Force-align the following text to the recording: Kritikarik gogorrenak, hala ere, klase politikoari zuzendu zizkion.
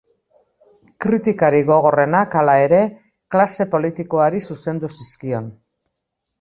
Kritikarik 1.05 1.67
gogorrenak, 1.67 2.39
hala 2.41 2.57
ere, 2.63 2.81
klase 3.37 3.71
politikoari 3.77 4.45
zuzendu 4.51 4.93
zizkion. 4.99 5.57